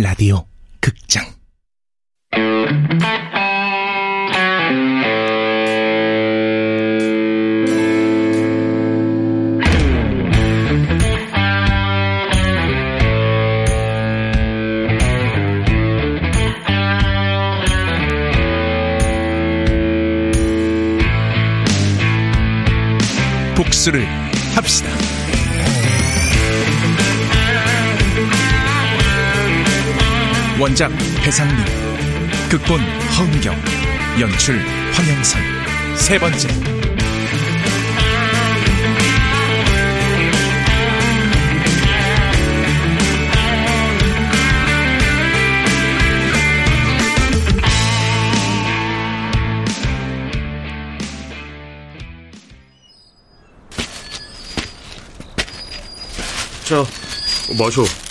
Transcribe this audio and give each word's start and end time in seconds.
라디오 0.00 0.44
극장. 0.80 1.26
복수를 23.56 24.27
원작 30.60 30.90
배상민, 31.22 31.56
극본 32.50 32.80
허은경, 32.80 33.54
연출 34.18 34.58
황영선. 34.92 35.40
세 35.96 36.18
번째. 36.18 36.48
자, 56.64 56.84
마셔. 57.56 58.07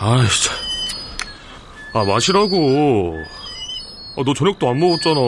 아이, 0.00 0.26
참. 0.28 0.56
아, 1.92 2.04
마시라고. 2.04 3.16
아, 4.16 4.22
너 4.24 4.34
저녁도 4.34 4.68
안 4.68 4.78
먹었잖아. 4.78 5.20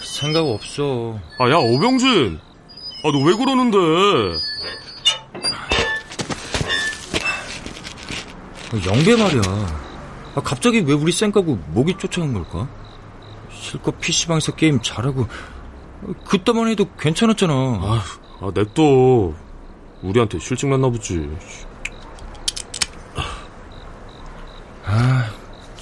생각 0.00 0.40
없어. 0.46 1.18
아, 1.38 1.48
야, 1.50 1.56
오병진. 1.56 2.40
아, 3.04 3.10
너 3.12 3.18
왜 3.24 3.34
그러는데? 3.34 3.78
영배 8.86 9.16
말이야. 9.16 9.42
아, 10.34 10.40
갑자기 10.42 10.80
왜 10.80 10.92
우리 10.92 11.12
쌩 11.12 11.32
까고 11.32 11.56
목이 11.68 11.94
쫓아간 11.98 12.32
걸까? 12.32 12.68
실컷 13.52 13.98
PC방에서 14.00 14.54
게임 14.54 14.80
잘하고, 14.80 15.26
그때만 16.24 16.68
해도 16.68 16.86
괜찮았잖아. 16.98 17.52
아, 17.52 18.02
아, 18.40 18.50
냅둬. 18.54 19.34
우리한테 20.02 20.38
실증 20.38 20.70
났나 20.70 20.88
보지. 20.88 21.28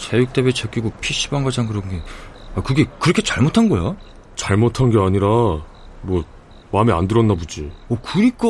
체육대회 0.09 0.53
제끼고 0.53 0.91
PC방 1.01 1.45
가자 1.45 1.67
그런 1.67 1.87
게, 1.89 2.01
아, 2.55 2.63
그게 2.63 2.87
그렇게 2.99 3.21
잘못한 3.21 3.69
거야? 3.69 3.95
잘못한 4.37 4.91
게 4.91 4.99
아니라, 4.99 5.27
뭐, 6.01 6.25
마음에 6.73 6.93
안 6.93 7.07
들었나 7.07 7.35
보지. 7.35 7.71
어, 7.91 7.97
그니까, 8.03 8.49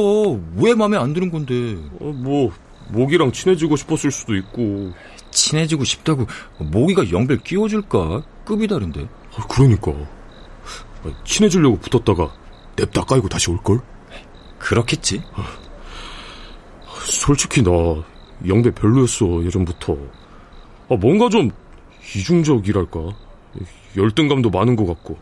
왜 0.56 0.74
마음에 0.74 0.96
안 0.96 1.12
드는 1.12 1.30
건데. 1.32 1.76
어, 2.00 2.12
뭐, 2.12 2.52
목이랑 2.90 3.32
친해지고 3.32 3.74
싶었을 3.76 4.12
수도 4.12 4.36
있고. 4.36 4.92
친해지고 5.32 5.82
싶다고, 5.82 6.26
모기가 6.58 7.10
영배를 7.10 7.42
끼워줄까? 7.42 8.22
급이 8.44 8.68
다른데. 8.68 9.08
아, 9.36 9.46
그러니까. 9.48 9.90
아, 11.04 11.10
친해지려고 11.24 11.78
붙었다가, 11.78 12.32
냅다 12.76 13.02
까이고 13.02 13.28
다시 13.28 13.50
올 13.50 13.58
걸? 13.58 13.80
그렇겠지? 14.60 15.22
솔직히 17.04 17.62
나 17.62 17.70
영배 18.46 18.72
별로였어 18.74 19.44
예전부터 19.44 19.96
아 20.90 20.96
뭔가 20.96 21.28
좀 21.28 21.50
이중적이랄까 22.14 23.00
열등감도 23.96 24.50
많은 24.50 24.76
것 24.76 24.86
같고 24.86 25.18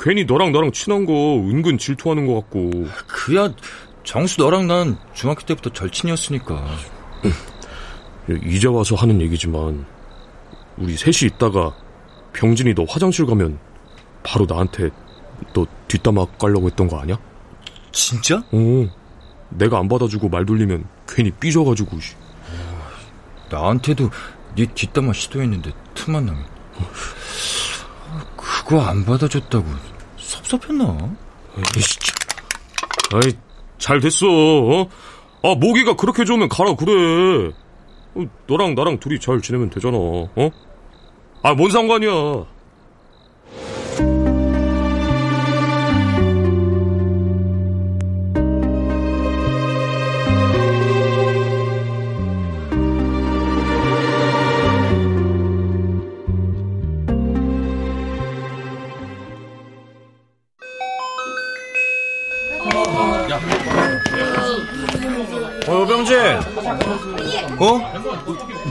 괜히 0.00 0.24
너랑 0.24 0.52
나랑 0.52 0.72
친한 0.72 1.04
거 1.06 1.12
은근 1.12 1.78
질투하는 1.78 2.26
것 2.26 2.34
같고 2.34 2.70
그야, 3.06 3.52
정수 4.04 4.40
너랑 4.40 4.66
난 4.66 4.96
중학교 5.14 5.44
때부터 5.44 5.70
절친이었으니까. 5.70 6.64
이제 8.44 8.68
와서 8.68 8.94
하는 8.94 9.20
얘기지만 9.20 9.84
우리 10.78 10.96
셋이 10.96 11.30
있다가 11.34 11.74
병진이 12.32 12.74
너 12.74 12.84
화장실 12.84 13.26
가면 13.26 13.58
바로 14.22 14.46
나한테 14.48 14.90
너 15.52 15.66
뒷담화 15.88 16.26
깔려고 16.38 16.68
했던 16.68 16.86
거 16.88 16.98
아니야? 17.00 17.18
진짜? 17.90 18.36
어 18.52 18.88
내가 19.50 19.78
안 19.78 19.88
받아주고 19.88 20.28
말 20.28 20.46
돌리면 20.46 20.84
괜히 21.08 21.30
삐져가지고 21.32 21.98
씨. 22.00 22.14
나한테도 23.50 24.08
네 24.54 24.66
뒷담화 24.66 25.12
시도했는데 25.12 25.72
틈만 25.94 26.26
나면 26.26 26.44
그거 28.36 28.80
안 28.82 29.04
받아줬다고 29.04 29.66
섭섭했나? 30.16 30.96
에이씨, 31.76 31.98
참. 32.00 32.16
아이, 33.14 33.32
잘 33.78 34.00
됐어, 34.00 34.26
어? 34.26 34.88
아, 35.42 35.54
모기가 35.54 35.96
그렇게 35.96 36.24
좋으면 36.24 36.48
가라, 36.48 36.74
그래. 36.76 37.52
어, 38.14 38.24
너랑 38.46 38.74
나랑 38.74 38.98
둘이 39.00 39.18
잘 39.20 39.40
지내면 39.40 39.70
되잖아, 39.70 39.96
어? 39.98 40.50
아, 41.42 41.54
뭔 41.54 41.70
상관이야. 41.70 42.10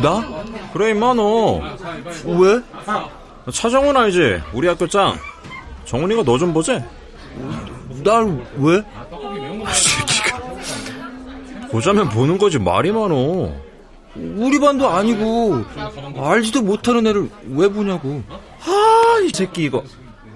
나? 0.02 0.44
그래, 0.74 0.92
임마, 0.92 1.14
너. 1.14 1.62
왜? 2.26 2.62
차정훈 3.52 3.96
알지? 3.98 4.42
우리 4.54 4.68
학교 4.68 4.88
짱. 4.88 5.16
정훈이가 5.86 6.24
너 6.24 6.38
좀 6.38 6.54
보지? 6.54 6.80
날 8.04 8.46
왜? 8.58 8.84
보자면 11.72 12.10
보는 12.10 12.38
거지, 12.38 12.60
말이 12.60 12.92
많어. 12.92 13.52
우리 14.16 14.60
반도 14.60 14.90
아니고 14.90 15.64
알지도 16.18 16.62
못하는 16.64 17.08
애를 17.08 17.30
왜 17.48 17.70
보냐고 17.70 18.22
아, 18.66 19.20
이 19.24 19.30
새끼, 19.34 19.64
이거. 19.66 19.84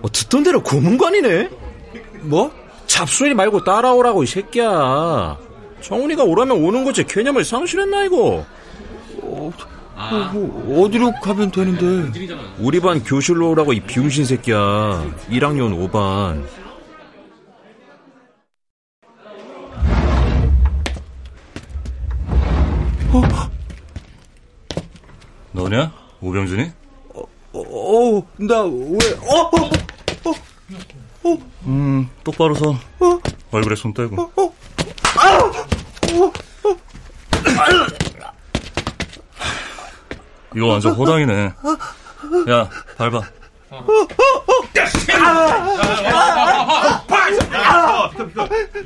어, 0.02 0.12
듣던 0.12 0.44
대로 0.44 0.62
고문관이네? 0.64 1.50
뭐? 2.22 2.52
잡소리 2.88 3.34
말고 3.34 3.64
따라오라고, 3.64 4.24
이 4.24 4.28
새끼야. 4.28 5.38
정훈이가 5.82 6.24
오라면 6.24 6.64
오는 6.64 6.84
거지, 6.84 7.04
개념을 7.04 7.44
상실했나, 7.44 8.06
이거? 8.06 8.46
어, 9.96 10.30
뭐, 10.34 10.86
어디로 10.86 11.14
가면 11.22 11.52
되는데 11.52 12.20
우리 12.60 12.80
반 12.80 13.04
교실로 13.04 13.52
오라고, 13.52 13.74
이 13.74 13.80
비운신 13.80 14.26
새끼야. 14.26 14.56
1학년 15.30 15.90
5반. 15.90 16.44
너냐? 25.52 25.92
오병준이? 26.22 26.72
어, 27.54 28.28
나 28.38 28.64
왜, 28.64 28.98
어, 29.22 29.52
어, 31.24 31.38
음, 31.66 32.10
똑바로 32.24 32.54
서. 32.56 32.76
얼굴에 33.52 33.76
손 33.76 33.94
떼고. 33.94 34.32
이거 40.56 40.68
완전 40.68 40.94
호당이네. 40.94 41.54
야, 42.50 42.70
밟아. 42.98 43.22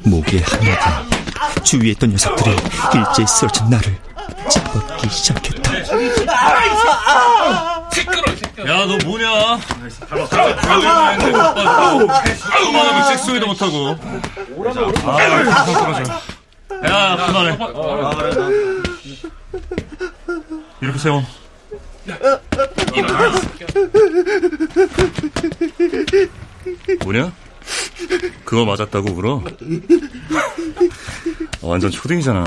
목의 0.03 0.41
한마디 0.41 1.63
주위에 1.63 1.91
있던 1.91 2.09
녀석들이 2.11 2.55
일제히 2.95 3.27
쓰러진 3.27 3.69
나를 3.69 3.95
찌뻗기 4.49 5.09
시작했다. 5.09 5.73
야, 8.67 8.85
너 8.85 8.97
뭐냐? 9.05 9.59
그만하면 12.57 13.03
섹스도 13.09 13.45
못하고. 13.45 13.95
야, 16.85 17.15
그만해. 17.27 17.57
이렇게 20.81 20.97
세워. 20.99 21.23
뭐냐? 27.03 27.33
그거 28.45 28.65
맞았다고 28.65 29.11
울어? 29.11 29.43
완전 31.61 31.91
초딩이잖아. 31.91 32.43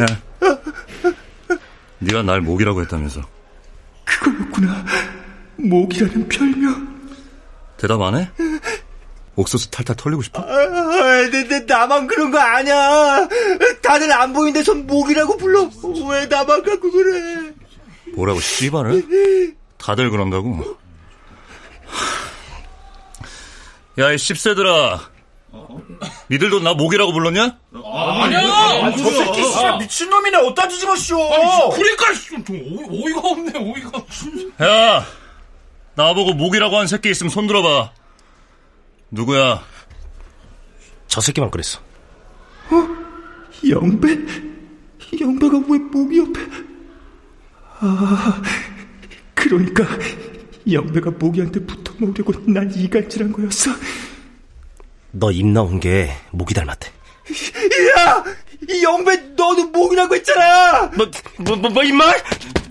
야, 0.00 0.06
네가 1.98 2.22
날 2.22 2.40
목이라고 2.40 2.80
했다면서. 2.82 3.22
그거였구나. 4.04 4.84
목이라는 5.56 6.28
별명. 6.28 6.98
대답 7.76 8.00
안 8.00 8.16
해? 8.16 8.30
옥수수 9.36 9.70
탈탈 9.70 9.94
털리고 9.96 10.22
싶어? 10.22 10.42
아, 10.42 11.28
내, 11.30 11.46
내, 11.46 11.60
나만 11.60 12.08
그런 12.08 12.30
거 12.30 12.38
아니야. 12.38 13.28
다들 13.82 14.12
안 14.12 14.32
보이는 14.32 14.52
데서 14.52 14.74
목이라고 14.74 15.36
불러. 15.36 15.70
왜 16.10 16.26
나만 16.26 16.62
갖고 16.64 16.90
그래? 16.90 17.47
뭐라고 18.14 18.40
씨발을? 18.40 19.56
다들 19.78 20.10
그런다고. 20.10 20.76
야, 23.98 24.12
이 24.12 24.18
씹새들아. 24.18 25.10
니들도 26.30 26.60
나 26.60 26.74
목이라고 26.74 27.12
불렀냐? 27.12 27.58
아니야! 27.72 28.92
저 28.96 29.10
새끼 29.10 29.42
씨발 29.44 29.78
미친놈이네 29.78 30.36
어디다 30.38 30.68
주지 30.68 30.86
마시오! 30.86 31.16
그러니까 31.70 32.12
좀 32.44 32.44
어이, 32.90 33.12
가 33.14 33.20
없네 33.28 33.52
어이가 33.58 34.66
야, 34.66 35.06
나보고 35.94 36.34
목이라고 36.34 36.76
한 36.76 36.86
새끼 36.86 37.10
있으면 37.10 37.30
손 37.30 37.46
들어봐. 37.46 37.92
누구야? 39.10 39.64
저 41.08 41.20
새끼만 41.22 41.50
그랬어. 41.50 41.80
영배? 43.68 44.08
영배가 45.18 45.56
왜 45.66 45.78
목이 45.78 46.18
옆에? 46.18 46.40
아, 47.80 48.42
그러니까 49.34 49.84
영배가 50.70 51.10
모기한테 51.12 51.64
붙어 51.64 51.92
먹으려고 51.98 52.32
날 52.50 52.70
이간질한 52.74 53.32
거였어. 53.32 53.70
너 55.12 55.30
입 55.32 55.46
나온 55.46 55.80
게 55.80 56.10
목이 56.30 56.54
닮았대. 56.54 56.88
야! 57.96 58.24
이 58.68 58.82
영배, 58.82 59.16
너도 59.36 59.66
목이라고 59.68 60.14
했잖아! 60.16 60.90
뭐, 60.96 61.06
뭐, 61.38 61.56
뭐, 61.56 61.70
뭐 61.70 61.82
임마? 61.82 62.04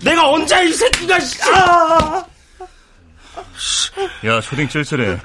내가 0.03 0.29
언제 0.29 0.65
이 0.65 0.73
새끼가, 0.73 1.19
씨! 1.19 1.37
아! 1.53 2.25
야, 4.25 4.41
초딩 4.41 4.67
찔찔해. 4.69 5.17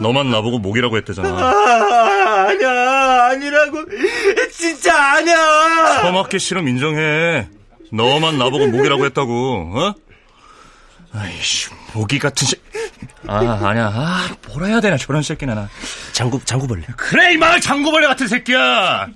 너만 0.00 0.30
나보고 0.30 0.58
목이라고 0.58 0.96
했대잖아. 0.98 1.28
아, 1.28 2.46
아니야, 2.48 3.24
아니라고. 3.30 3.78
진짜 4.52 4.94
아니야! 5.14 6.02
처맞기 6.02 6.38
싫음 6.38 6.68
인정해. 6.68 7.48
너만 7.92 8.38
나보고 8.38 8.68
목이라고 8.68 9.04
했다고, 9.06 9.72
어? 9.76 9.94
아이씨, 11.12 11.68
모기 11.92 12.18
같은 12.18 12.46
새. 12.46 12.56
아, 13.26 13.38
아니야. 13.38 13.86
아, 13.92 14.28
뭐라 14.48 14.66
해야 14.68 14.80
되나, 14.80 14.96
저런 14.96 15.22
새끼는. 15.22 15.54
나. 15.54 15.68
장구, 16.12 16.44
장구벌레. 16.44 16.84
그래, 16.96 17.32
이말 17.34 17.60
장구벌레 17.60 18.06
같은 18.06 18.28
새끼야! 18.28 19.08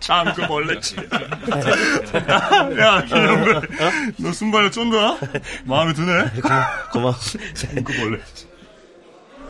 장구벌레지. 0.00 0.96
야, 2.80 3.04
김영배. 3.04 3.60
너 4.18 4.32
순발력 4.32 4.72
쫀다? 4.72 5.18
마음에 5.64 5.92
드네? 5.92 6.30
고마워. 6.92 7.14
장구벌레. 7.54 8.18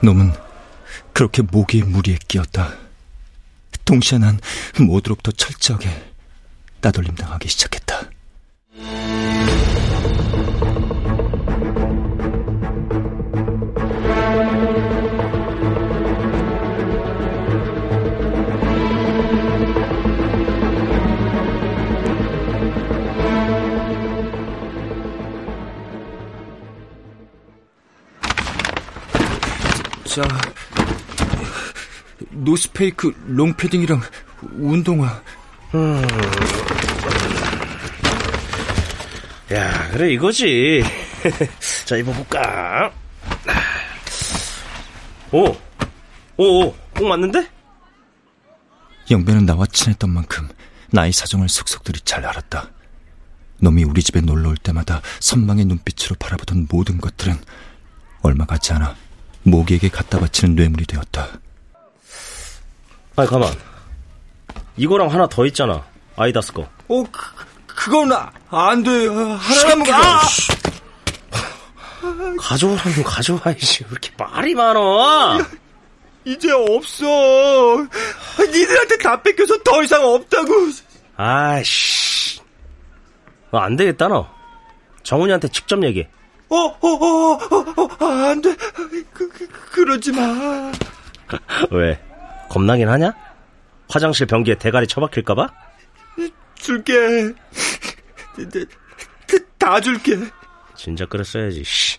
놈은 0.02 0.32
그렇게 1.12 1.43
모기의 1.43 1.84
무리에 1.84 2.19
끼었다. 2.26 2.72
동시에 3.88 4.19
난 4.19 4.38
모두로부터 4.79 5.32
철저하게 5.32 5.88
따돌림 6.82 7.14
당하기 7.14 7.49
시작했다. 7.49 8.11
노스페이크 32.49 33.12
롱패딩이랑 33.27 34.00
운동화. 34.55 35.23
야, 39.53 39.91
그래, 39.91 40.12
이거지. 40.15 40.83
자, 41.85 41.97
입어볼까? 41.97 42.91
오! 45.33 45.45
오, 46.39 46.45
오, 46.62 46.75
꼭 46.95 47.06
맞는데? 47.06 47.47
영배는 49.11 49.44
나와 49.44 49.67
친했던 49.67 50.09
만큼 50.09 50.49
나의 50.91 51.12
사정을 51.12 51.51
속속들이 51.51 52.01
잘 52.01 52.25
알았다. 52.25 52.71
놈이 53.61 53.85
우리 53.85 54.03
집에 54.03 54.21
놀러 54.23 54.51
올 54.51 54.56
때마다 54.56 55.03
선망의 55.21 55.67
눈빛으로 55.67 56.17
바라보던 56.19 56.69
모든 56.71 56.99
것들은 56.99 57.37
얼마 58.23 58.47
가지 58.47 58.73
않아 58.73 58.94
모기에게 59.43 59.89
갖다 59.89 60.19
바치는 60.19 60.55
뇌물이 60.55 60.87
되었다. 60.87 61.41
아니, 63.19 63.29
가만. 63.29 63.53
이거랑 64.76 65.09
하나 65.09 65.29
더 65.29 65.44
있잖아. 65.47 65.85
아이다스 66.17 66.53
거. 66.53 66.62
어, 66.88 67.05
그, 67.11 67.44
그건 67.67 68.12
아, 68.12 68.31
안 68.50 68.82
돼. 68.85 69.09
아, 69.09 69.38
하나만 69.41 69.93
아! 69.93 70.20
가져오라면 72.38 73.03
가져와야지. 73.03 73.85
왜 73.85 73.88
이렇게 73.91 74.11
말이 74.17 74.55
많아? 74.55 75.38
이제 76.25 76.53
없어. 76.53 77.06
니들한테 78.38 78.99
다 78.99 79.20
뺏겨서 79.20 79.62
더 79.65 79.82
이상 79.82 80.05
없다고. 80.05 80.53
아이씨. 81.17 82.41
어, 83.50 83.59
안 83.59 83.75
되겠다, 83.76 84.06
너. 84.09 84.29
정훈이한테 85.03 85.49
직접 85.49 85.82
얘기해. 85.82 86.09
어, 86.50 86.56
어, 86.56 86.79
어, 86.81 87.32
어, 87.32 87.88
어, 88.00 88.06
안 88.06 88.41
돼. 88.41 88.55
그, 89.12 89.29
그, 89.29 89.49
그러지 89.73 90.12
마. 90.12 90.70
왜? 91.73 92.00
겁나긴 92.49 92.89
하냐? 92.89 93.12
화장실 93.89 94.27
변기에 94.27 94.56
대가리 94.56 94.87
처박힐까봐? 94.87 95.49
줄게. 96.55 96.93
다 99.58 99.81
줄게. 99.81 100.17
진짜 100.75 101.06
그랬어야지, 101.06 101.65
씨. 101.65 101.99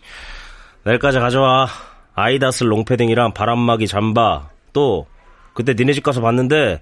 내일까지 0.83 1.19
가져와. 1.19 1.67
아이다스 2.15 2.63
롱패딩이랑 2.65 3.33
바람막이 3.33 3.87
잠바. 3.87 4.49
또, 4.73 5.07
그때 5.53 5.73
니네 5.73 5.93
집 5.93 6.03
가서 6.03 6.21
봤는데, 6.21 6.81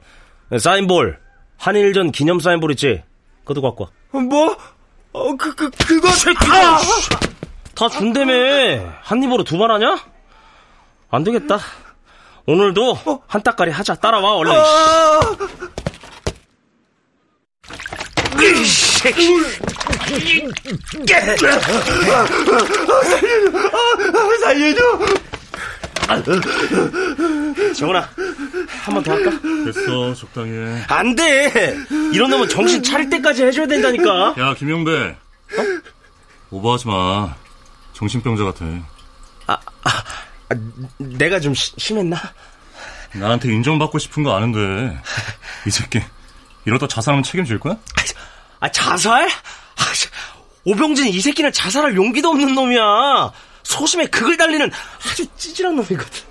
사인볼. 0.59 1.19
한일전 1.57 2.11
기념 2.11 2.39
사인볼 2.39 2.71
있지? 2.71 3.03
그것도 3.41 3.61
갖고 3.61 3.85
와. 3.85 3.89
어, 4.11 4.19
뭐? 4.19 4.57
어, 5.13 5.35
그, 5.35 5.53
그, 5.55 5.69
그거. 5.71 6.09
새끼가! 6.09 6.79
다 7.75 7.89
준다며. 7.89 8.33
한 9.01 9.23
입으로 9.23 9.43
두번 9.43 9.71
하냐? 9.71 9.97
안 11.09 11.23
되겠다. 11.23 11.59
오늘도 12.47 12.97
한 13.27 13.43
따까리 13.43 13.71
하자. 13.71 13.95
따라와, 13.95 14.35
얼른. 14.35 14.53
아, 14.55 15.21
살려줘. 24.41 24.99
정훈아, 27.75 27.99
한 28.85 28.93
번 28.95 29.03
더 29.03 29.11
할까? 29.11 29.31
됐어, 29.65 30.13
적당히 30.13 30.51
해. 30.51 30.85
안 30.87 31.15
돼! 31.15 31.77
이런 32.13 32.29
놈은 32.29 32.47
정신 32.47 32.81
차릴 32.81 33.09
때까지 33.09 33.43
해줘야 33.43 33.67
된다니까. 33.67 34.35
야, 34.39 34.53
김영배. 34.53 34.91
어? 34.91 35.15
오버하지 36.51 36.87
마. 36.87 37.35
정신병자 37.93 38.43
같아. 38.45 38.65
아, 39.47 39.57
내가 40.97 41.39
좀 41.39 41.53
시- 41.53 41.73
심했나? 41.77 42.17
나한테 43.13 43.49
인정받고 43.53 43.99
싶은 43.99 44.23
거 44.23 44.35
아는데. 44.35 44.97
이 45.65 45.69
새끼. 45.71 46.01
이러다 46.65 46.87
자살하면 46.87 47.23
책임질 47.23 47.59
거야? 47.59 47.77
아, 48.59 48.69
자살? 48.69 49.27
아, 49.27 49.93
씨, 49.93 50.07
오병진 50.65 51.07
이 51.07 51.19
새끼는 51.21 51.51
자살할 51.53 51.95
용기도 51.95 52.29
없는 52.29 52.55
놈이야. 52.55 53.31
소심에 53.63 54.05
극을 54.07 54.35
달리는 54.37 54.69
아주 55.09 55.25
찌질한 55.35 55.75
놈이거든. 55.75 56.21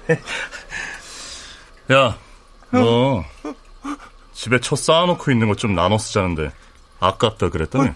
야, 1.92 2.18
너 2.70 3.24
집에 4.34 4.60
첫 4.60 4.76
쌓아놓고 4.76 5.30
있는 5.30 5.48
것 5.48 5.56
좀 5.56 5.74
나눠 5.74 5.98
쓰자는데 5.98 6.50
아깝다 7.00 7.50
그랬더니 7.50 7.90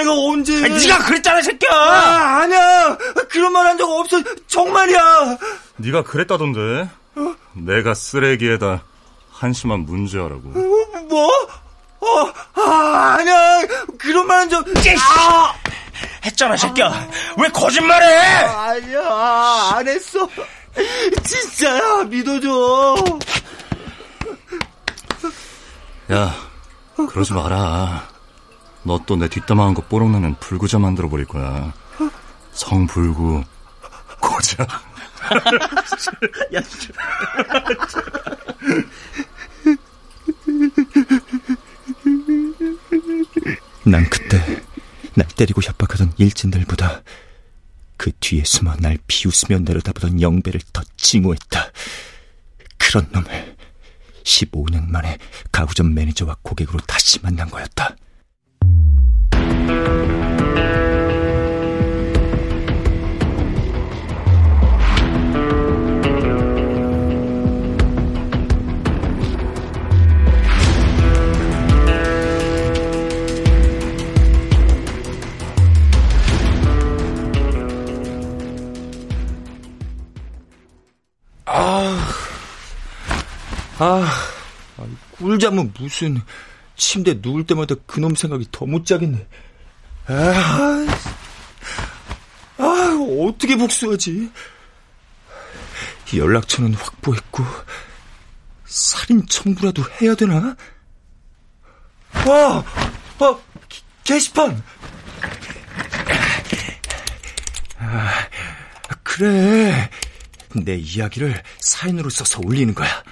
내가 0.00 0.12
언제. 0.12 0.64
아, 0.64 0.68
네가 0.68 0.98
그랬잖아, 1.04 1.40
이 1.40 1.42
새끼야! 1.42 1.70
아, 1.72 2.40
아니야. 2.42 2.96
그런 3.28 3.52
말 3.52 3.66
한 3.66 3.76
적 3.78 3.88
없어. 3.90 4.18
정말이야. 4.46 5.36
네가 5.76 6.02
그랬다던데 6.04 6.88
내가 7.54 7.94
쓰레기에다 7.94 8.82
한심한 9.32 9.80
문제아라고 9.80 10.40
뭐? 11.08 11.30
어, 12.00 12.32
아, 12.54 13.16
아니야. 13.18 13.62
그런 13.98 14.26
말 14.26 14.40
한 14.40 14.48
적. 14.50 14.64
아, 15.18 15.54
했잖아, 16.24 16.54
이 16.54 16.58
새끼야. 16.58 17.08
왜 17.38 17.48
거짓말해? 17.50 18.06
아니야. 18.46 19.70
안 19.74 19.86
했어. 19.88 20.26
진짜야. 21.24 22.04
믿어줘. 22.04 22.96
야, 26.12 26.34
그러지 27.08 27.32
마라. 27.34 28.08
너 28.90 28.98
또 29.06 29.14
내 29.16 29.28
뒷담화한 29.28 29.74
거 29.74 29.82
뽀록나면 29.82 30.34
불구자 30.40 30.80
만들어 30.80 31.08
버릴 31.08 31.24
거야. 31.24 31.72
성불구 32.50 33.44
고자. 34.20 34.66
야, 36.54 36.60
난 43.84 44.08
그때 44.10 44.38
날 45.14 45.26
때리고 45.28 45.62
협박하던 45.62 46.14
일진들보다 46.16 47.02
그 47.96 48.10
뒤에 48.18 48.42
숨어 48.44 48.74
날 48.76 48.98
비웃으며 49.06 49.60
내려다보던 49.60 50.20
영배를 50.20 50.60
더 50.72 50.82
징후했다. 50.96 51.70
그런 52.78 53.08
놈을 53.12 53.56
15년 54.24 54.88
만에 54.88 55.18
가구점 55.52 55.94
매니저와 55.94 56.36
고객으로 56.42 56.78
다시 56.86 57.20
만난 57.22 57.50
거였다. 57.50 57.96
아, 83.82 84.06
꿀잠은 85.12 85.72
무슨 85.78 86.20
침대 86.76 87.18
누울 87.22 87.46
때마다 87.46 87.74
그놈 87.86 88.14
생각이 88.14 88.46
더 88.52 88.66
못 88.66 88.84
자겠네. 88.84 89.26
아, 90.12 90.86
아, 92.58 92.98
어떻게 93.20 93.56
복수하지? 93.56 94.28
연락처는 96.16 96.74
확보했고 96.74 97.44
살인 98.66 99.24
청구라도 99.26 99.84
해야 100.00 100.16
되나? 100.16 100.56
와, 102.26 102.64
어, 103.20 103.42
게시판. 104.02 104.60
아, 107.78 108.26
그래. 109.04 109.88
내 110.56 110.74
이야기를 110.74 111.40
사인으로 111.60 112.10
써서 112.10 112.40
올리는 112.44 112.74
거야. 112.74 113.04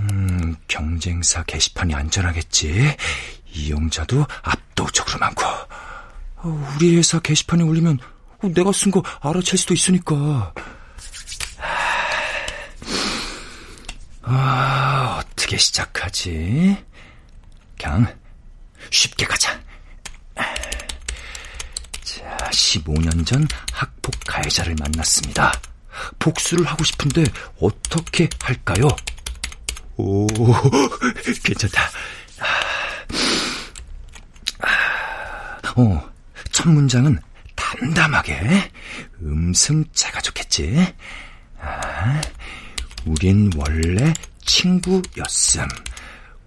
음, 0.00 0.56
경쟁사 0.66 1.42
게시판이 1.42 1.94
안전하겠지. 1.94 2.96
이용자도 3.52 4.26
압도적으로 4.42 5.18
많고. 5.18 5.44
어, 6.42 6.74
우리 6.76 6.96
회사 6.96 7.18
게시판에 7.20 7.62
올리면 7.64 7.98
어, 8.42 8.48
내가 8.54 8.72
쓴 8.72 8.90
거 8.90 9.02
알아챌 9.20 9.56
수도 9.56 9.74
있으니까. 9.74 10.52
아, 14.22 15.22
어떻게 15.22 15.56
시작하지? 15.56 16.76
그냥 17.78 18.06
쉽게 18.90 19.24
가자. 19.26 19.58
자, 22.02 22.36
15년 22.52 23.26
전 23.26 23.46
학폭 23.72 24.14
가해자를 24.26 24.74
만났습니다. 24.78 25.52
복수를 26.18 26.64
하고 26.66 26.84
싶은데 26.84 27.24
어떻게 27.60 28.28
할까요? 28.42 28.88
오, 29.96 30.26
괜찮다. 31.44 31.82
어, 35.80 36.10
첫 36.52 36.68
문장은 36.68 37.18
담담하게 37.56 38.70
음승체가 39.22 40.20
좋겠지. 40.20 40.94
아, 41.58 42.20
우린 43.06 43.50
원래 43.56 44.12
친구였음. 44.44 45.66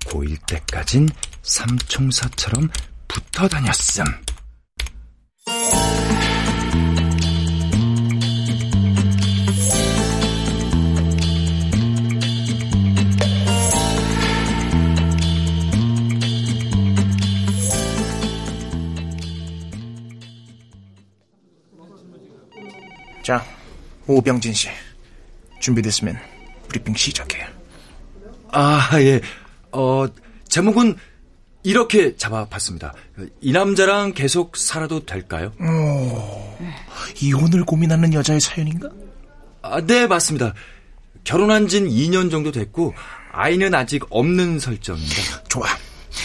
고1 0.05 0.45
때까진 0.45 1.09
삼총사처럼 1.41 2.69
붙어 3.07 3.47
다녔음. 3.47 4.03
자, 23.23 23.43
오병진 24.05 24.53
씨. 24.53 24.67
준비됐으면 25.61 26.19
브리핑 26.67 26.93
시작해요. 26.93 27.47
아, 28.51 28.89
예. 28.95 29.21
어, 29.71 30.05
제목은 30.49 30.97
이렇게 31.63 32.17
잡아봤습니다. 32.17 32.93
이 33.39 33.53
남자랑 33.53 34.13
계속 34.13 34.57
살아도 34.57 35.05
될까요? 35.05 35.53
오, 35.61 36.57
이혼을 37.21 37.63
고민하는 37.63 38.13
여자의 38.13 38.41
사연인가? 38.41 38.89
아, 39.61 39.79
네, 39.79 40.05
맞습니다. 40.05 40.53
결혼한 41.23 41.69
진 41.69 41.87
2년 41.87 42.29
정도 42.29 42.51
됐고, 42.51 42.93
아이는 43.31 43.73
아직 43.73 44.03
없는 44.09 44.59
설정입니다. 44.59 45.43
좋아. 45.47 45.65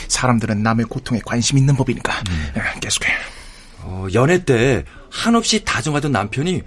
사람들은 0.08 0.64
남의 0.64 0.86
고통에 0.86 1.20
관심 1.24 1.56
있는 1.58 1.76
법이니까. 1.76 2.12
음. 2.28 2.80
계속해. 2.80 3.08
어, 3.82 4.06
연애 4.12 4.44
때 4.44 4.84
한없이 5.10 5.64
다정하던 5.64 6.10
남편이 6.10 6.60
어, 6.60 6.64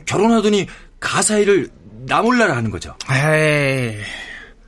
결혼하더니 0.00 0.66
가사 1.00 1.38
일을 1.38 1.68
나 2.06 2.22
몰라라 2.22 2.56
하는 2.56 2.70
거죠. 2.70 2.96
에이, 3.10 4.00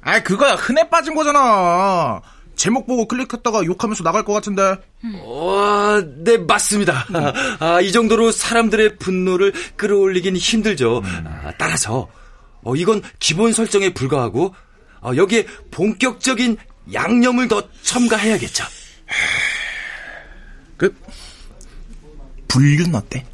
아 0.03 0.23
그거야 0.23 0.55
흔해 0.55 0.89
빠진 0.89 1.15
거잖아. 1.15 2.21
제목 2.57 2.87
보고 2.87 3.09
클릭했다가 3.09 3.65
욕하면서 3.65 4.05
나갈 4.05 4.25
것 4.25 4.33
같은데. 4.33 4.77
와, 5.25 6.03
네 6.19 6.39
맞습니다. 6.39 7.07
음. 7.11 7.33
아, 7.59 7.81
이 7.81 7.91
정도로 7.93 8.31
사람들의 8.31 8.97
분노를 8.97 9.53
끌어올리긴 9.77 10.37
힘들죠. 10.37 10.99
음. 10.99 11.25
아, 11.27 11.53
따라서 11.59 12.09
어, 12.63 12.75
이건 12.77 13.03
기본 13.19 13.53
설정에 13.53 13.93
불과하고 13.93 14.55
어, 15.01 15.13
여기에 15.17 15.47
본격적인 15.71 16.57
양념을 16.93 17.49
더 17.49 17.63
첨가해야겠죠. 17.83 18.65
그 20.77 20.95
불륜 22.49 22.95
어때? 22.95 23.25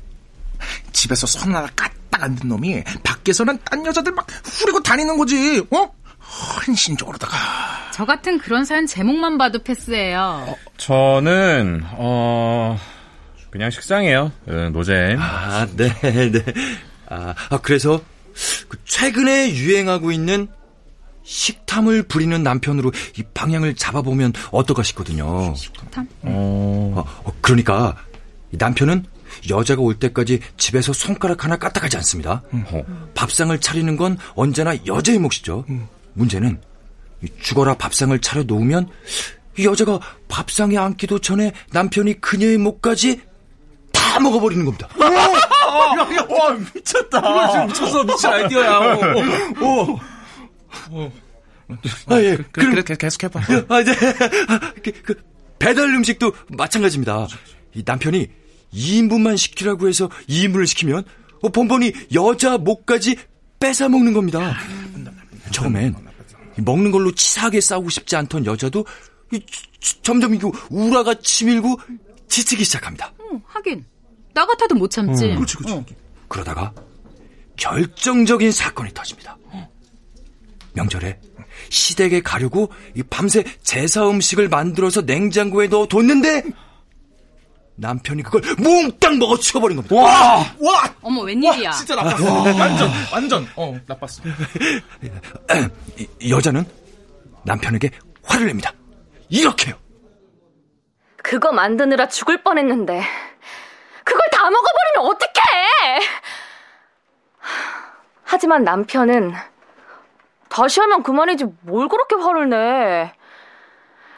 집에서 0.93 1.27
손 1.27 1.55
하나 1.55 1.67
까딱 1.77 2.23
안 2.23 2.37
든 2.37 2.49
놈이 2.49 2.83
밖에서는 3.03 3.59
딴 3.65 3.85
여자들 3.87 4.13
막 4.13 4.27
후리고 4.45 4.83
다니는 4.83 5.17
거지. 5.17 5.61
어? 5.71 5.91
헌신적으로다가. 6.67 7.37
저 7.93 8.05
같은 8.05 8.39
그런 8.39 8.65
사연 8.65 8.87
제목만 8.87 9.37
봐도 9.39 9.63
패스예요. 9.63 10.47
어, 10.49 10.57
저는 10.77 11.83
어 11.93 12.79
그냥 13.51 13.71
식상해요. 13.71 14.31
노잼. 14.73 15.19
아, 15.21 15.67
네, 15.77 15.93
네. 16.03 16.45
아, 17.09 17.35
아 17.51 17.59
그래서 17.61 18.01
그 18.69 18.79
최근에 18.85 19.55
유행하고 19.55 20.13
있는 20.13 20.49
식탐을 21.25 22.05
부리는 22.05 22.43
남편으로 22.43 22.93
이 23.19 23.23
방향을 23.35 23.75
잡아보면 23.75 24.33
어떨까 24.53 24.83
싶거든요. 24.85 25.55
식탐? 25.55 26.09
어... 26.23 27.05
어 27.25 27.33
그러니까 27.41 27.97
남편은 28.51 29.05
여자가 29.49 29.83
올 29.83 29.95
때까지 29.99 30.41
집에서 30.57 30.93
손가락 30.93 31.45
하나 31.45 31.57
까딱하지 31.57 31.97
않습니다. 31.99 32.43
음. 32.53 32.65
밥상을 33.15 33.59
차리는 33.61 33.97
건 33.97 34.19
언제나 34.35 34.75
여자의 34.87 35.19
몫이죠. 35.19 35.65
음. 35.69 35.89
문제는 36.15 36.61
죽어라 37.41 37.75
밥상을 37.75 38.19
차려 38.21 38.45
놓으면 38.45 38.89
여자가 39.63 40.01
밥상에 40.29 40.77
앉기도 40.77 41.19
전에 41.19 41.53
남편이 41.73 42.21
그녀의 42.21 42.59
목까지 42.59 43.21
다 43.93 44.21
먹어버리는 44.21 44.65
겁니다. 44.65 44.89
오! 44.99 45.03
야, 45.03 46.17
야, 46.17 46.27
와, 46.29 46.57
미쳤다. 46.75 47.67
미쳤어, 47.67 48.05
미친 48.05 48.31
아이디어야. 48.31 48.79
오. 49.61 49.99
오. 50.93 51.13
아, 52.07 52.21
예. 52.21 52.37
그, 52.51 52.61
래 52.61 52.83
그래, 52.83 52.97
계속 52.97 53.25
해봐. 53.25 53.41
아, 53.69 53.83
네. 53.85 53.95
그, 54.83 54.93
그, 55.03 55.15
배달 55.59 55.85
음식도 55.95 56.33
마찬가지입니다. 56.49 57.29
이 57.75 57.83
남편이 57.85 58.29
2인분만 58.73 59.37
시키라고 59.37 59.89
해서 59.89 60.09
2인분을 60.29 60.67
시키면 60.67 61.05
어, 61.43 61.49
번번이 61.49 61.93
여자 62.15 62.59
목까지 62.59 63.17
뺏어 63.59 63.89
먹는 63.89 64.13
겁니다. 64.13 64.57
처음엔 65.53 65.95
먹는 66.57 66.91
걸로 66.91 67.13
치사하게 67.13 67.61
싸우고 67.61 67.91
싶지 67.91 68.17
않던 68.17 68.47
여자도 68.47 68.85
점점 70.03 70.35
이거 70.35 70.53
우라가 70.71 71.15
치밀고 71.15 71.79
지치기 72.29 72.65
시작합니다. 72.65 73.13
어, 73.19 73.41
하긴 73.47 73.85
나 74.35 74.47
같아도 74.47 74.75
못 74.75 74.91
참지. 74.91 75.33
어, 75.33 75.35
그렇지, 75.35 75.57
그렇지. 75.57 75.75
어. 75.75 75.85
그러다가 76.29 76.73
결정적인 77.57 78.53
사건이 78.53 78.93
터집니다. 78.95 79.37
명절에 80.73 81.19
시댁에 81.69 82.21
가려고 82.23 82.71
밤새 83.11 83.45
제사 83.63 84.09
음식을 84.09 84.49
만들어서 84.49 85.03
냉장고에 85.03 85.69
넣어 85.69 85.87
뒀는데 85.87 86.45
남편이 87.81 88.23
그걸 88.23 88.43
몽땅 88.59 89.19
먹어 89.19 89.39
치워버린 89.39 89.77
겁니다. 89.77 89.97
와! 89.97 90.45
와! 90.61 90.95
어머, 91.03 91.23
웬일이야. 91.23 91.71
진짜 91.71 91.95
나빴어. 91.95 92.59
완전, 92.59 92.91
완전, 93.13 93.49
어, 93.57 93.75
나빴어. 93.87 94.23
여자는 96.29 96.65
남편에게 97.45 97.91
화를 98.23 98.47
냅니다. 98.47 98.73
이렇게요. 99.31 99.75
그거 101.23 101.53
만드느라 101.53 102.09
죽을 102.09 102.43
뻔했는데 102.43 103.03
그걸 104.05 104.21
다 104.31 104.51
먹어버리면 104.51 105.13
어떡해! 105.13 106.01
하지만 108.25 108.63
남편은 108.65 109.33
다시 110.49 110.81
하면 110.81 111.03
그만이지 111.03 111.45
뭘 111.63 111.89
그렇게 111.89 112.17
화를 112.17 112.51
내. 112.51 113.13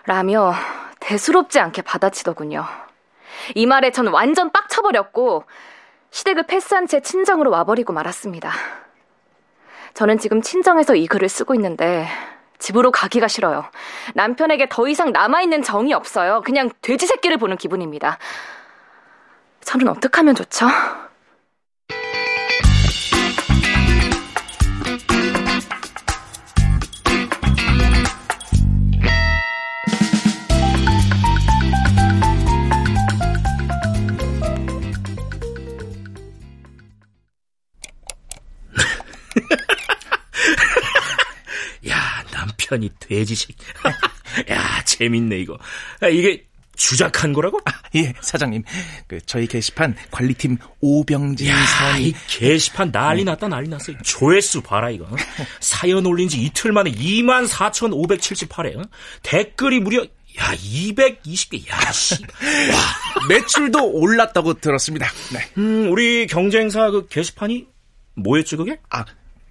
라며 0.05 0.53
대수롭지 0.99 1.61
않게 1.61 1.83
받아치더군요. 1.83 2.67
이 3.55 3.67
말에 3.67 3.91
전 3.91 4.09
완전 4.09 4.51
빡쳐버렸고 4.51 5.45
시댁을 6.11 6.47
패스한 6.47 6.87
채 6.87 7.01
친정으로 7.01 7.51
와버리고 7.51 7.93
말았습니다. 7.93 8.53
저는 9.95 10.19
지금 10.19 10.43
친정에서 10.43 10.95
이 10.95 11.07
글을 11.07 11.29
쓰고 11.29 11.55
있는데 11.55 12.07
집으로 12.59 12.91
가기가 12.91 13.29
싫어요. 13.29 13.65
남편에게 14.15 14.69
더 14.71 14.87
이상 14.89 15.13
남아있는 15.13 15.63
정이 15.63 15.93
없어요. 15.93 16.43
그냥 16.45 16.71
돼지 16.81 17.07
새끼를 17.07 17.37
보는 17.37 17.57
기분입니다. 17.57 18.19
저는 19.63 19.89
어떻게 19.89 20.17
하면 20.19 20.35
좋죠? 20.35 20.67
편이 42.73 42.91
돼지 42.99 43.35
새끼. 43.35 43.55
야, 44.51 44.83
재밌네, 44.85 45.39
이거. 45.41 45.59
야, 46.03 46.09
이게 46.09 46.47
주작한 46.75 47.35
거라고? 47.35 47.59
아, 47.67 47.73
예, 47.95 48.15
사장님. 48.23 48.63
그, 49.07 49.21
저희 49.27 49.47
게시판 49.47 49.95
관리팀 50.11 50.57
오병진 50.81 51.49
야, 51.49 51.67
사원이. 51.67 52.09
이 52.09 52.15
게시판 52.29 52.91
난리 52.91 53.25
났다, 53.25 53.49
난리 53.49 53.69
났어. 53.69 53.93
조회수 54.03 54.63
봐라, 54.63 54.89
이거. 54.91 55.07
사연 55.61 56.07
올린 56.07 56.29
지 56.29 56.43
이틀 56.43 56.73
만에 56.73 56.91
24,578회. 56.93 58.79
어? 58.79 58.83
댓글이 59.23 59.81
무려, 59.81 60.03
야, 60.03 60.55
220개. 60.55 61.69
야, 61.71 61.93
씨. 61.93 62.15
와. 62.23 63.27
매출도 63.29 63.93
올랐다고 63.93 64.55
들었습니다. 64.55 65.07
네. 65.35 65.41
음, 65.59 65.91
우리 65.93 66.27
경쟁사 66.27 66.91
그 66.91 67.07
게시판이 67.09 67.67
뭐였지, 68.15 68.57
그게? 68.57 68.81
아, 68.89 69.05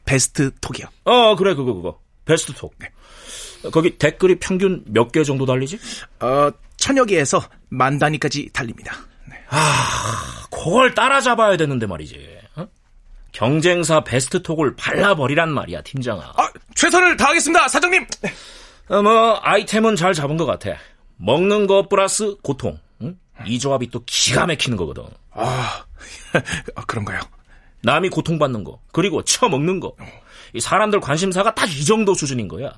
베스트 0.06 0.50
톡이요. 0.60 0.88
어, 1.04 1.36
그래, 1.36 1.54
그거, 1.54 1.75
그거. 1.75 2.00
베스트 2.25 2.54
톡. 2.54 2.74
거기 3.72 3.98
댓글이 3.98 4.39
평균 4.39 4.84
몇 4.88 5.12
개 5.12 5.24
정도 5.24 5.46
달리지? 5.46 5.77
어, 6.22 6.50
천여 6.77 7.06
개에서 7.06 7.41
만 7.70 8.00
단위까지 8.00 8.50
달립니다. 8.53 8.96
아, 9.50 10.48
그걸 10.50 10.94
따라잡아야 10.94 11.57
되는데 11.57 11.86
말이지. 11.86 12.40
어? 12.55 12.66
경쟁사 13.33 14.03
베스트 14.03 14.42
톡을 14.42 14.75
발라버리란 14.75 15.51
말이야, 15.53 15.81
팀장아. 15.81 16.33
아, 16.38 16.50
최선을 16.75 17.18
다하겠습니다, 17.18 17.68
사장님! 17.68 18.05
어, 18.90 19.01
뭐, 19.01 19.40
아이템은 19.42 19.96
잘 19.96 20.14
잡은 20.14 20.38
것 20.38 20.46
같아. 20.46 20.77
먹는 21.18 21.68
거 21.68 21.88
플러스 21.88 22.36
고통. 22.42 22.79
응? 23.01 23.18
이 23.46 23.59
조합이 23.59 23.90
또 23.90 24.01
기가 24.05 24.46
막히는 24.46 24.77
거거든. 24.77 25.03
아, 25.31 25.83
아, 26.75 26.86
그런가요? 26.86 27.20
남이 27.83 28.09
고통받는 28.09 28.64
거, 28.64 28.79
그리고 28.92 29.24
처먹는 29.24 29.79
거. 29.79 29.96
이 30.53 30.59
사람들 30.59 31.00
관심사가 31.00 31.53
딱 31.55 31.70
이 31.70 31.83
정도 31.86 32.14
수준인 32.14 32.48
거야. 32.48 32.72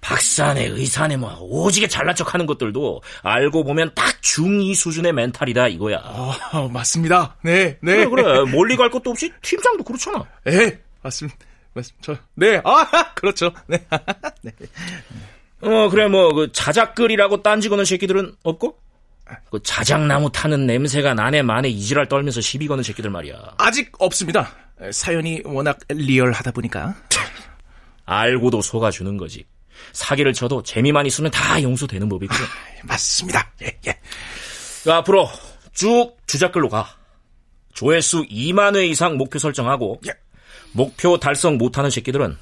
박사네, 0.00 0.66
의사네, 0.66 1.16
뭐, 1.16 1.36
오지게 1.40 1.86
잘난 1.86 2.14
척 2.14 2.34
하는 2.34 2.44
것들도 2.46 3.02
알고 3.22 3.64
보면 3.64 3.92
딱 3.94 4.20
중2 4.20 4.74
수준의 4.74 5.12
멘탈이다, 5.12 5.68
이거야. 5.68 6.00
아, 6.02 6.68
맞습니다. 6.72 7.36
네, 7.42 7.78
네. 7.80 8.04
그래, 8.06 8.22
그래. 8.22 8.44
멀리 8.50 8.76
갈 8.76 8.90
것도 8.90 9.10
없이 9.10 9.32
팀장도 9.42 9.84
그렇잖아. 9.84 10.24
예, 10.48 10.80
맞습니다. 11.02 11.38
맞습니다. 11.74 12.02
저, 12.02 12.18
네, 12.34 12.60
아, 12.64 12.84
그렇죠. 13.14 13.52
네. 13.68 13.78
네. 14.42 14.52
어, 15.60 15.88
그래, 15.88 16.08
뭐, 16.08 16.34
그, 16.34 16.50
자작글이라고 16.52 17.42
딴지거는 17.42 17.84
새끼들은 17.84 18.34
없고? 18.42 18.76
그, 19.50 19.62
자작나무 19.62 20.32
타는 20.32 20.66
냄새가 20.66 21.14
나네 21.14 21.42
만에 21.42 21.68
이지랄 21.68 22.08
떨면서 22.08 22.40
시비 22.40 22.66
거는 22.66 22.82
새끼들 22.82 23.08
말이야. 23.10 23.54
아직 23.58 23.92
없습니다. 23.98 24.52
사연이 24.90 25.40
워낙 25.44 25.78
리얼하다 25.88 26.50
보니까. 26.50 26.94
알고도 28.04 28.60
속아주는 28.62 29.16
거지. 29.16 29.46
사기를 29.92 30.32
쳐도 30.32 30.62
재미만 30.62 31.06
있으면 31.06 31.30
다 31.30 31.62
용서되는 31.62 32.08
법이고. 32.08 32.34
맞습니다. 32.84 33.50
예, 33.62 33.78
예. 33.86 33.98
그 34.84 34.92
앞으로 34.92 35.28
쭉 35.72 36.16
주작글로 36.26 36.68
가. 36.68 36.96
조회수 37.74 38.24
2만 38.24 38.76
회 38.76 38.86
이상 38.86 39.16
목표 39.16 39.38
설정하고 39.38 40.00
예. 40.06 40.12
목표 40.72 41.18
달성 41.18 41.56
못하는 41.58 41.90
새끼들은 41.90 42.36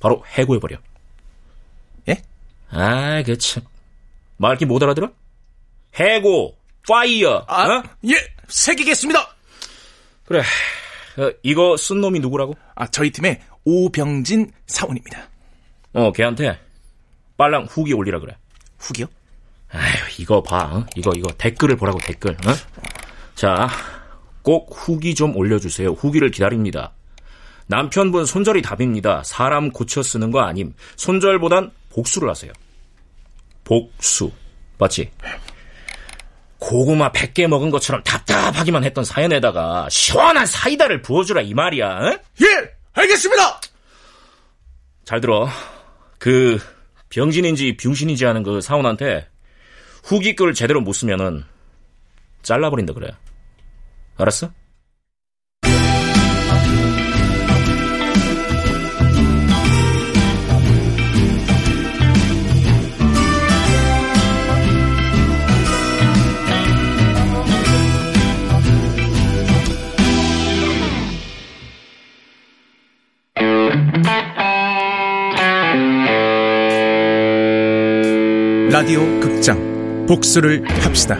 바로 0.00 0.24
해고해버려. 0.26 0.76
예? 2.08 2.22
아, 2.70 3.22
그 3.22 3.36
참. 3.38 3.62
말기 4.36 4.64
못 4.66 4.82
알아들어? 4.82 5.10
해고, 5.94 6.56
파이어. 6.88 7.44
아, 7.46 7.64
어? 7.66 7.82
예, 8.06 8.14
새기겠습니다. 8.48 9.36
그래. 10.24 10.40
어, 11.18 11.30
이거 11.42 11.76
쓴 11.76 12.00
놈이 12.00 12.20
누구라고? 12.20 12.56
아, 12.74 12.86
저희 12.88 13.10
팀의 13.10 13.40
오병진 13.64 14.52
사원입니다. 14.66 15.28
어, 15.94 16.12
걔한테 16.12 16.58
빨랑 17.36 17.66
후기 17.68 17.92
올리라 17.92 18.18
그래. 18.18 18.36
후기요? 18.78 19.06
아휴, 19.70 19.82
이거 20.18 20.42
봐. 20.42 20.64
어? 20.72 20.86
이거, 20.96 21.12
이거 21.16 21.30
댓글을 21.32 21.76
보라고 21.76 21.98
댓글. 21.98 22.32
어? 22.32 22.54
자, 23.34 23.68
꼭 24.42 24.70
후기 24.72 25.14
좀 25.14 25.36
올려주세요. 25.36 25.90
후기를 25.92 26.30
기다립니다. 26.30 26.92
남편분 27.66 28.26
손절이 28.26 28.62
답입니다. 28.62 29.22
사람 29.24 29.70
고쳐 29.70 30.02
쓰는 30.02 30.30
거 30.30 30.40
아님. 30.40 30.74
손절보단 30.96 31.70
복수를 31.90 32.28
하세요. 32.28 32.52
복수. 33.64 34.30
맞지? 34.78 35.10
고구마 36.58 37.10
100개 37.12 37.46
먹은 37.46 37.70
것처럼 37.70 38.02
답답하기만 38.04 38.84
했던 38.84 39.04
사연에다가 39.04 39.88
시원한 39.90 40.46
사이다를 40.46 41.02
부어주라 41.02 41.42
이 41.42 41.54
말이야. 41.54 41.88
어? 41.88 42.18
예, 42.42 42.46
알겠습니다. 42.92 43.60
잘 45.04 45.20
들어. 45.20 45.48
그 46.22 46.56
병신인지 47.08 47.76
병신인지 47.76 48.24
하는 48.24 48.44
그 48.44 48.60
사원한테 48.60 49.26
후기 50.04 50.36
글을 50.36 50.54
제대로 50.54 50.80
못 50.80 50.92
쓰면은 50.92 51.42
잘라버린다 52.42 52.92
그래. 52.92 53.10
알았어? 54.16 54.52
라디오 78.82 79.00
극장 79.20 80.06
복수를 80.08 80.64
합시다. 80.82 81.16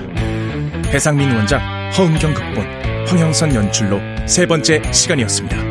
배상민 0.91 1.31
원작, 1.31 1.61
허은경 1.97 2.35
극본, 2.35 3.07
황영선 3.07 3.55
연출로 3.55 4.01
세 4.27 4.47
번째 4.47 4.83
시간이었습니다. 4.93 5.62